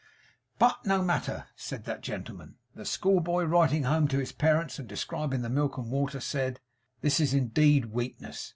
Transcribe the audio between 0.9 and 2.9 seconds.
matter!' said that gentleman. 'The